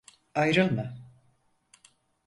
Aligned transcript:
Ayrılma. 0.35 0.97